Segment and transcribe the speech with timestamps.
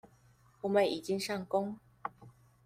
[0.61, 1.77] 我們已經上工